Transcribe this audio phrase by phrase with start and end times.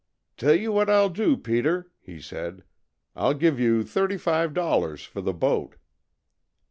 [0.35, 2.63] "Tell you what I'll do, Peter," he said,
[3.15, 5.75] "I'll give you thirty five dollars for the boat."